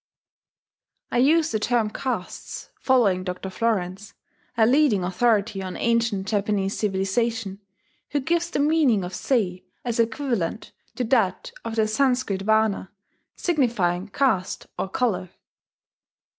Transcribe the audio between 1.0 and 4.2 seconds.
(I use the term "castes," following Dr. Florenz,